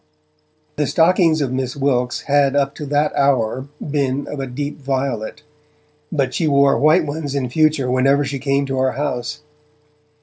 [0.77, 5.43] The stockings of Miss Wilkes had up to that hour been of a deep violet,
[6.11, 9.41] but she wore white ones in future whenever she came to our house.